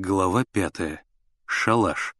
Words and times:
Глава 0.00 0.44
пятая. 0.52 1.02
Шалаш. 1.44 2.14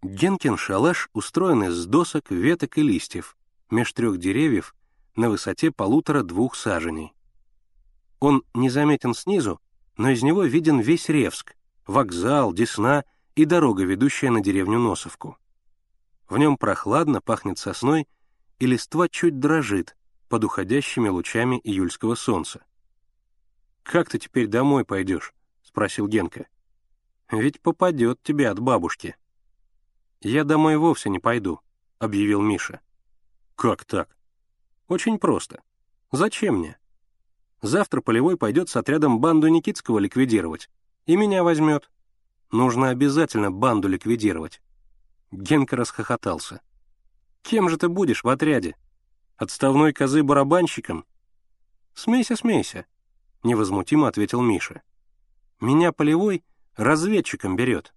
Генкин 0.00 0.56
шалаш 0.56 1.08
устроен 1.12 1.64
из 1.64 1.86
досок, 1.86 2.30
веток 2.30 2.78
и 2.78 2.82
листьев, 2.82 3.36
меж 3.68 3.92
трех 3.92 4.18
деревьев 4.18 4.76
на 5.16 5.28
высоте 5.28 5.72
полутора-двух 5.72 6.54
саженей. 6.54 7.14
Он 8.20 8.44
незаметен 8.54 9.12
снизу, 9.14 9.60
но 9.96 10.10
из 10.10 10.22
него 10.22 10.44
виден 10.44 10.78
весь 10.78 11.08
Ревск, 11.08 11.56
вокзал, 11.84 12.52
Десна 12.52 13.04
и 13.34 13.44
дорога, 13.44 13.82
ведущая 13.82 14.30
на 14.30 14.40
деревню 14.40 14.78
Носовку. 14.78 15.36
В 16.28 16.38
нем 16.38 16.56
прохладно, 16.56 17.20
пахнет 17.20 17.58
сосной, 17.58 18.06
и 18.60 18.66
листва 18.66 19.08
чуть 19.08 19.40
дрожит 19.40 19.96
под 20.28 20.44
уходящими 20.44 21.08
лучами 21.08 21.60
июльского 21.64 22.14
солнца. 22.14 22.64
«Как 23.82 24.08
ты 24.08 24.20
теперь 24.20 24.46
домой 24.46 24.84
пойдешь?»— 24.84 25.34
спросил 25.64 26.06
Генка. 26.06 26.46
«Ведь 27.30 27.60
попадет 27.60 28.22
тебе 28.22 28.48
от 28.48 28.58
бабушки». 28.58 29.16
«Я 30.20 30.44
домой 30.44 30.76
вовсе 30.76 31.10
не 31.10 31.18
пойду»,— 31.18 31.60
объявил 31.98 32.40
Миша. 32.40 32.80
«Как 33.54 33.84
так?» 33.84 34.16
«Очень 34.88 35.18
просто. 35.18 35.62
Зачем 36.10 36.60
мне? 36.60 36.78
Завтра 37.60 38.00
Полевой 38.00 38.38
пойдет 38.38 38.70
с 38.70 38.76
отрядом 38.76 39.20
банду 39.20 39.48
Никитского 39.48 39.98
ликвидировать, 39.98 40.70
и 41.06 41.16
меня 41.16 41.44
возьмет. 41.44 41.90
Нужно 42.50 42.88
обязательно 42.88 43.50
банду 43.50 43.88
ликвидировать». 43.88 44.62
Генка 45.30 45.76
расхохотался. 45.76 46.62
«Кем 47.42 47.68
же 47.68 47.76
ты 47.76 47.88
будешь 47.88 48.24
в 48.24 48.28
отряде? 48.28 48.74
Отставной 49.36 49.92
козы 49.92 50.22
барабанщиком?» 50.22 51.04
«Смейся, 51.94 52.36
смейся»,— 52.36 52.86
невозмутимо 53.42 54.08
ответил 54.08 54.40
Миша. 54.40 54.82
«Меня 55.60 55.92
Полевой 55.92 56.44
разведчиком 56.78 57.56
берет. 57.56 57.92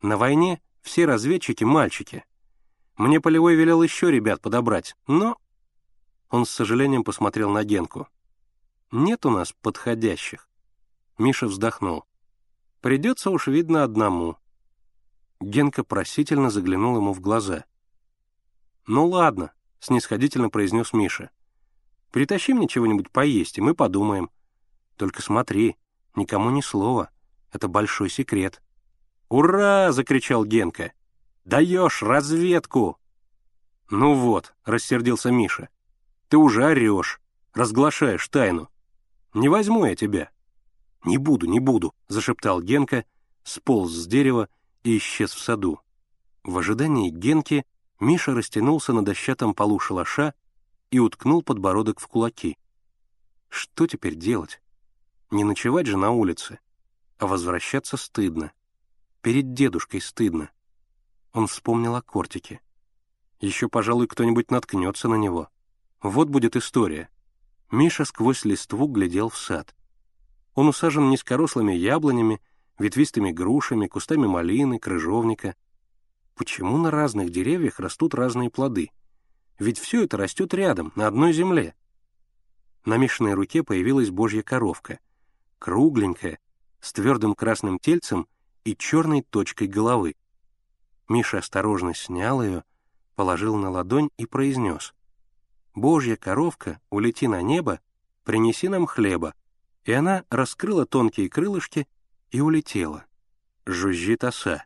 На 0.00 0.16
войне 0.16 0.62
все 0.80 1.04
разведчики— 1.04 1.64
мальчики. 1.64 2.24
Мне 2.96 3.20
Полевой 3.20 3.56
велел 3.56 3.82
еще 3.82 4.10
ребят 4.10 4.40
подобрать, 4.40 4.96
но...» 5.06 5.36
Он 6.30 6.46
с 6.46 6.50
сожалением 6.50 7.04
посмотрел 7.04 7.50
на 7.50 7.64
Генку. 7.64 8.08
«Нет 8.92 9.26
у 9.26 9.30
нас 9.30 9.52
подходящих». 9.52 10.48
Миша 11.18 11.46
вздохнул. 11.46 12.04
«Придется 12.80 13.30
уж, 13.30 13.48
видно, 13.48 13.82
одному». 13.82 14.36
Генка 15.40 15.84
просительно 15.84 16.50
заглянул 16.50 16.96
ему 16.96 17.12
в 17.12 17.20
глаза. 17.20 17.64
«Ну 18.86 19.06
ладно»,— 19.06 19.52
снисходительно 19.80 20.50
произнес 20.50 20.92
Миша. 20.92 21.30
«Притащи 22.12 22.52
мне 22.52 22.68
чего-нибудь 22.68 23.10
поесть, 23.10 23.58
и 23.58 23.60
мы 23.60 23.74
подумаем. 23.74 24.30
Только 24.96 25.20
смотри, 25.22 25.76
никому 26.14 26.50
ни 26.50 26.60
слова. 26.60 27.10
Это 27.54 27.68
большой 27.68 28.10
секрет». 28.10 28.60
«Ура!»— 29.30 29.90
закричал 29.92 30.44
Генка. 30.44 30.92
«Даешь 31.46 32.02
разведку!» 32.02 32.98
«Ну 33.88 34.14
вот»,— 34.14 34.54
рассердился 34.64 35.30
Миша. 35.30 35.70
«Ты 36.28 36.36
уже 36.36 36.66
орешь, 36.66 37.20
разглашаешь 37.54 38.28
тайну. 38.28 38.68
Не 39.32 39.48
возьму 39.48 39.86
я 39.86 39.96
тебя». 39.96 40.30
«Не 41.04 41.16
буду, 41.16 41.46
не 41.46 41.60
буду»,— 41.60 41.94
зашептал 42.08 42.60
Генка, 42.60 43.04
сполз 43.44 43.92
с 43.92 44.06
дерева 44.06 44.48
и 44.82 44.98
исчез 44.98 45.32
в 45.32 45.38
саду. 45.38 45.80
В 46.42 46.58
ожидании 46.58 47.10
Генки 47.10 47.64
Миша 48.00 48.34
растянулся 48.34 48.92
на 48.92 49.04
дощатом 49.04 49.54
полу 49.54 49.78
шалаша 49.78 50.34
и 50.90 50.98
уткнул 50.98 51.42
подбородок 51.42 52.00
в 52.00 52.06
кулаки. 52.08 52.58
Что 53.48 53.86
теперь 53.86 54.14
делать? 54.14 54.60
Не 55.30 55.44
ночевать 55.44 55.86
же 55.86 55.96
на 55.96 56.10
улице, 56.10 56.58
а 57.24 57.26
возвращаться 57.26 57.96
стыдно. 57.96 58.52
Перед 59.22 59.54
дедушкой 59.54 60.02
стыдно. 60.02 60.50
Он 61.32 61.46
вспомнил 61.46 61.96
о 61.96 62.02
кортике. 62.02 62.60
Еще, 63.40 63.70
пожалуй, 63.70 64.08
кто-нибудь 64.08 64.50
наткнется 64.50 65.08
на 65.08 65.14
него. 65.14 65.48
Вот 66.02 66.28
будет 66.28 66.54
история. 66.54 67.08
Миша 67.70 68.04
сквозь 68.04 68.44
листву 68.44 68.86
глядел 68.88 69.30
в 69.30 69.38
сад. 69.38 69.74
Он 70.54 70.68
усажен 70.68 71.08
низкорослыми 71.08 71.72
яблонями, 71.72 72.42
ветвистыми 72.78 73.32
грушами, 73.32 73.86
кустами 73.86 74.26
малины, 74.26 74.78
крыжовника. 74.78 75.56
Почему 76.34 76.76
на 76.76 76.90
разных 76.90 77.30
деревьях 77.30 77.80
растут 77.80 78.14
разные 78.14 78.50
плоды? 78.50 78.90
Ведь 79.58 79.78
все 79.78 80.04
это 80.04 80.18
растет 80.18 80.52
рядом, 80.52 80.92
на 80.94 81.06
одной 81.06 81.32
земле. 81.32 81.74
На 82.84 82.98
Мишиной 82.98 83.32
руке 83.32 83.62
появилась 83.62 84.10
божья 84.10 84.42
коровка— 84.42 84.98
кругленькая, 85.58 86.38
с 86.84 86.92
твердым 86.92 87.34
красным 87.34 87.78
тельцем 87.78 88.28
и 88.64 88.76
черной 88.76 89.22
точкой 89.22 89.68
головы. 89.68 90.16
Миша 91.08 91.38
осторожно 91.38 91.94
снял 91.94 92.42
ее, 92.42 92.62
положил 93.14 93.56
на 93.56 93.70
ладонь 93.70 94.10
и 94.18 94.26
произнес. 94.26 94.92
«Божья 95.74 96.16
коровка, 96.16 96.80
улети 96.90 97.26
на 97.26 97.40
небо, 97.40 97.80
принеси 98.22 98.68
нам 98.68 98.86
хлеба». 98.86 99.34
И 99.84 99.92
она 99.92 100.24
раскрыла 100.28 100.84
тонкие 100.84 101.30
крылышки 101.30 101.88
и 102.30 102.40
улетела. 102.40 103.04
Жужжит 103.66 104.22
оса. 104.24 104.64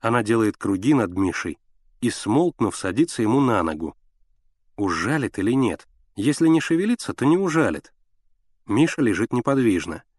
Она 0.00 0.22
делает 0.22 0.58
круги 0.58 0.92
над 0.92 1.12
Мишей 1.12 1.58
и, 2.02 2.10
смолкнув, 2.10 2.76
садится 2.76 3.22
ему 3.22 3.40
на 3.40 3.62
ногу. 3.62 3.96
Ужалит 4.76 5.38
или 5.38 5.52
нет? 5.52 5.88
Если 6.16 6.48
не 6.48 6.60
шевелится, 6.60 7.14
то 7.14 7.24
не 7.24 7.38
ужалит. 7.38 7.94
Миша 8.66 9.00
лежит 9.00 9.32
неподвижно— 9.32 10.02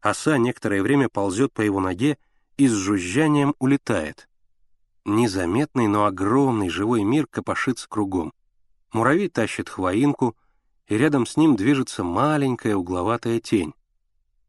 Оса 0.00 0.38
некоторое 0.38 0.82
время 0.82 1.08
ползет 1.08 1.52
по 1.52 1.60
его 1.60 1.80
ноге 1.80 2.18
и 2.56 2.68
с 2.68 2.72
жужжанием 2.72 3.54
улетает. 3.58 4.28
Незаметный, 5.04 5.88
но 5.88 6.04
огромный 6.04 6.68
живой 6.68 7.02
мир 7.02 7.26
копошится 7.26 7.88
кругом. 7.88 8.32
Муравей 8.92 9.28
тащит 9.28 9.68
хвоинку, 9.68 10.36
и 10.88 10.96
рядом 10.96 11.26
с 11.26 11.36
ним 11.36 11.56
движется 11.56 12.02
маленькая 12.02 12.76
угловатая 12.76 13.40
тень. 13.40 13.74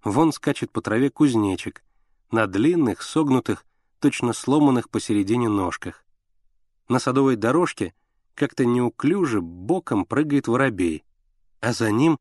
Вон 0.04 0.32
скачет 0.32 0.72
по 0.72 0.82
траве 0.82 1.10
кузнечик, 1.10 1.84
на 2.32 2.48
длинных, 2.48 3.02
согнутых, 3.02 3.66
точно 4.00 4.34
сломанных 4.34 4.90
посередине 4.90 5.48
ножках. 5.48 6.04
На 6.88 7.00
садовой 7.00 7.36
дорожке 7.36 7.94
как-то 8.34 8.66
неуклюже 8.66 9.42
боком 9.42 10.06
прыгает 10.06 10.48
воробей, 10.48 11.04
а 11.60 11.74
за 11.74 11.92
ним 11.92 12.20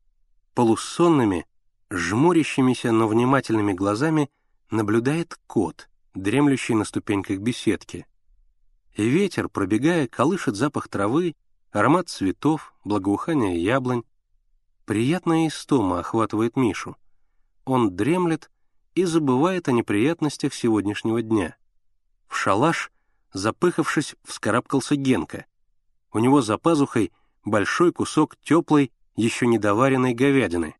полусонными, 0.53 1.47
Жмурящимися, 1.91 2.93
но 2.93 3.05
внимательными 3.07 3.73
глазами 3.73 4.29
наблюдает 4.69 5.37
кот, 5.45 5.89
дремлющий 6.13 6.73
на 6.73 6.85
ступеньках 6.85 7.39
беседки. 7.39 8.05
И 8.95 9.09
ветер, 9.09 9.49
пробегая, 9.49 10.07
колышет 10.07 10.55
запах 10.55 10.87
травы, 10.87 11.35
аромат 11.71 12.07
цветов, 12.07 12.73
благоухание 12.85 13.61
яблонь. 13.61 14.03
Приятная 14.85 15.49
истома 15.49 15.99
охватывает 15.99 16.55
Мишу. 16.55 16.95
Он 17.65 17.93
дремлет 17.93 18.49
и 18.95 19.03
забывает 19.03 19.67
о 19.67 19.73
неприятностях 19.73 20.53
сегодняшнего 20.53 21.21
дня. 21.21 21.57
В 22.29 22.37
шалаш, 22.37 22.89
запыхавшись, 23.33 24.15
вскарабкался 24.23 24.95
Генка. 24.95 25.45
У 26.13 26.19
него 26.19 26.41
за 26.41 26.57
пазухой 26.57 27.11
большой 27.43 27.91
кусок 27.91 28.37
теплой, 28.37 28.93
еще 29.17 29.45
недоваренной 29.45 30.13
говядины. 30.13 30.75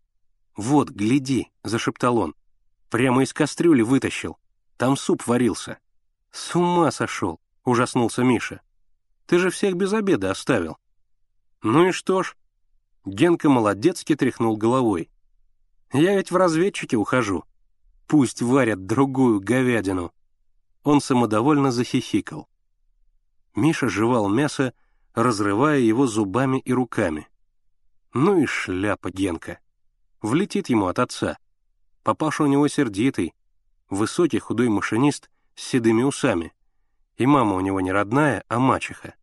«Вот, 0.61 0.91
гляди»,— 0.91 1.49
зашептал 1.63 2.19
он. 2.19 2.35
«Прямо 2.91 3.23
из 3.23 3.33
кастрюли 3.33 3.81
вытащил. 3.81 4.37
Там 4.77 4.95
суп 4.95 5.25
варился». 5.25 5.79
«С 6.29 6.55
ума 6.55 6.91
сошел»,— 6.91 7.39
ужаснулся 7.65 8.23
Миша. 8.23 8.61
«Ты 9.25 9.39
же 9.39 9.49
всех 9.49 9.73
без 9.73 9.91
обеда 9.91 10.29
оставил». 10.29 10.77
«Ну 11.63 11.87
и 11.87 11.91
что 11.91 12.21
ж?» 12.21 12.37
Генка 13.05 13.49
молодецки 13.49 14.15
тряхнул 14.15 14.55
головой. 14.55 15.09
«Я 15.93 16.15
ведь 16.15 16.29
в 16.29 16.35
разведчике 16.35 16.95
ухожу. 16.95 17.43
Пусть 18.05 18.43
варят 18.43 18.85
другую 18.85 19.39
говядину». 19.39 20.13
Он 20.83 21.01
самодовольно 21.01 21.71
захихикал. 21.71 22.47
Миша 23.55 23.89
жевал 23.89 24.29
мясо, 24.29 24.75
разрывая 25.15 25.79
его 25.79 26.05
зубами 26.05 26.59
и 26.59 26.71
руками. 26.71 27.27
«Ну 28.13 28.37
и 28.37 28.45
шляпа, 28.45 29.09
Генка!» 29.09 29.57
Влетит 30.21 30.69
ему 30.69 30.87
от 30.87 30.99
отца. 30.99 31.37
Папаша 32.03 32.43
у 32.43 32.47
него 32.47 32.67
сердитый, 32.67 33.33
высокий 33.89 34.39
худой 34.39 34.69
машинист 34.69 35.29
с 35.55 35.63
седыми 35.63 36.03
усами. 36.03 36.53
И 37.17 37.25
мама 37.25 37.55
у 37.55 37.59
него 37.59 37.81
не 37.81 37.91
родная, 37.91 38.43
а 38.47 38.59
мачеха. 38.59 39.15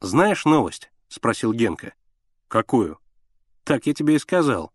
«Знаешь 0.00 0.44
новость?»— 0.44 0.90
спросил 1.08 1.52
Генка. 1.52 1.94
«Какую?» 2.48 2.98
«Так 3.64 3.86
я 3.86 3.94
тебе 3.94 4.16
и 4.16 4.18
сказал. 4.18 4.72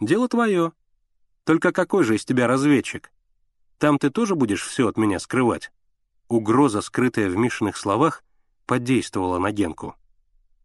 Дело 0.00 0.28
твое. 0.28 0.72
Только 1.44 1.72
какой 1.72 2.04
же 2.04 2.16
из 2.16 2.24
тебя 2.24 2.46
разведчик? 2.46 3.10
Там 3.78 3.98
ты 3.98 4.10
тоже 4.10 4.34
будешь 4.34 4.62
все 4.62 4.88
от 4.88 4.96
меня 4.96 5.18
скрывать?» 5.18 5.72
Угроза, 6.28 6.80
скрытая 6.80 7.28
в 7.28 7.36
Мишиных 7.36 7.76
словах, 7.76 8.22
подействовала 8.66 9.38
на 9.38 9.50
Генку. 9.50 9.96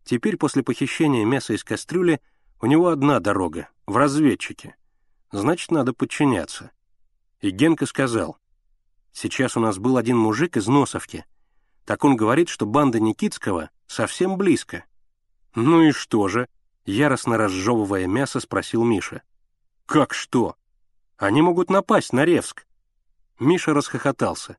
Теперь, 0.04 0.38
после 0.38 0.64
похищения 0.64 1.26
мяса 1.26 1.54
из 1.54 1.64
кастрюли, 1.64 2.22
у 2.62 2.66
него 2.66 2.90
одна 2.90 3.20
дорога— 3.20 3.70
в 3.86 3.98
разведчике. 3.98 4.76
Значит, 5.32 5.72
надо 5.72 5.94
подчиняться. 5.94 6.72
И 7.40 7.50
Генка 7.52 7.86
сказал, 7.86 8.38
Сейчас 9.20 9.58
у 9.58 9.60
нас 9.60 9.80
был 9.80 9.98
один 9.98 10.16
мужик 10.16 10.58
из 10.58 10.68
Носовки. 10.68 11.26
Так 11.86 12.04
он 12.04 12.16
говорит, 12.16 12.50
что 12.50 12.68
банда 12.68 13.00
Никитского 13.00 13.72
совсем 13.88 14.38
близко. 14.38 14.86
Ну 15.56 15.82
и 15.82 15.92
что 15.92 16.28
же? 16.28 16.48
Яростно 16.86 17.36
разжевывая 17.36 18.06
мясо, 18.06 18.40
спросил 18.40 18.84
Миша. 18.84 19.24
Как 19.88 20.14
что? 20.14 20.56
Они 21.18 21.42
могут 21.42 21.72
напасть 21.72 22.14
на 22.14 22.26
Ревск. 22.26 22.68
Миша 23.40 23.74
расхохотался. 23.74 24.58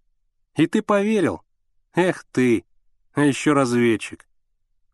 И 0.56 0.66
ты 0.66 0.82
поверил? 0.82 1.42
Эх 1.94 2.24
ты, 2.32 2.64
а 3.12 3.20
еще 3.20 3.52
разведчик. 3.52 4.28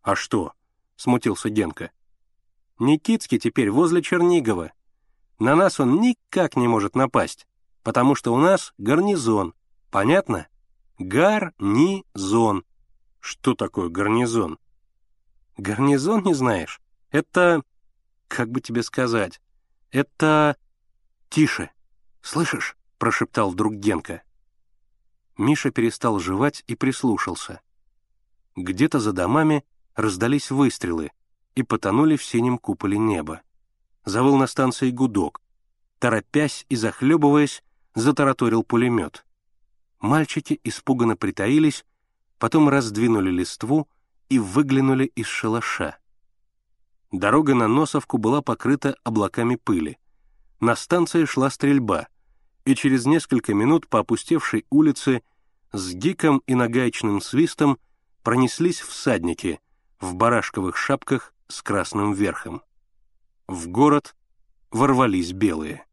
А 0.03 0.15
что? 0.15 0.53
Смутился 0.95 1.49
Генка. 1.49 1.89
Никитский 2.79 3.39
теперь 3.39 3.71
возле 3.71 4.01
Чернигова. 4.01 4.71
На 5.39 5.55
нас 5.55 5.79
он 5.79 6.01
никак 6.01 6.55
не 6.55 6.67
может 6.67 6.95
напасть 6.95 7.45
потому 7.85 8.15
что 8.15 8.33
у 8.33 8.37
нас 8.37 8.73
гарнизон. 8.79 9.53
Понятно? 9.91 10.47
Гарнизон. 10.97 12.65
Что 13.19 13.53
такое 13.53 13.89
гарнизон? 13.89 14.57
Гарнизон 15.55 16.23
не 16.23 16.33
знаешь? 16.33 16.81
Это... 17.11 17.61
Как 18.27 18.49
бы 18.49 18.59
тебе 18.59 18.81
сказать? 18.81 19.39
Это... 19.91 20.57
Тише. 21.29 21.69
Слышишь? 22.23 22.75
Прошептал 22.97 23.51
вдруг 23.51 23.75
Генка. 23.75 24.23
Миша 25.37 25.69
перестал 25.69 26.17
жевать 26.17 26.63
и 26.65 26.73
прислушался. 26.73 27.61
Где-то 28.55 28.99
за 28.99 29.13
домами 29.13 29.63
раздались 29.93 30.49
выстрелы 30.49 31.11
и 31.55 31.63
потонули 31.63 32.15
в 32.17 32.23
синем 32.23 32.57
куполе 32.57 32.97
неба. 32.97 33.41
Завыл 34.03 34.37
на 34.37 34.47
станции 34.47 34.91
гудок. 34.91 35.41
Торопясь 35.99 36.65
и 36.69 36.75
захлебываясь, 36.75 37.63
затараторил 37.95 38.63
пулемет. 38.63 39.25
Мальчики 39.99 40.59
испуганно 40.63 41.15
притаились, 41.15 41.85
потом 42.37 42.69
раздвинули 42.69 43.31
листву 43.31 43.87
и 44.29 44.37
выглянули 44.37 45.05
из 45.05 45.27
шалаша. 45.27 45.97
Дорога 47.11 47.55
на 47.55 47.67
Носовку 47.67 48.17
была 48.17 48.41
покрыта 48.41 48.97
облаками 49.03 49.55
пыли. 49.55 49.97
На 50.59 50.75
станции 50.75 51.25
шла 51.25 51.49
стрельба, 51.49 52.07
и 52.65 52.75
через 52.75 53.05
несколько 53.05 53.53
минут 53.53 53.87
по 53.87 53.99
опустевшей 53.99 54.65
улице 54.69 55.21
с 55.71 55.93
гиком 55.93 56.41
и 56.47 56.55
нагаечным 56.55 57.21
свистом 57.21 57.77
пронеслись 58.23 58.81
всадники 58.81 59.59
в 59.99 60.15
барашковых 60.15 60.75
шапках 60.75 61.34
с 61.47 61.61
красным 61.61 62.13
верхом. 62.13 62.61
В 63.47 63.67
город 63.67 64.15
ворвались 64.71 65.31
белые. 65.31 65.84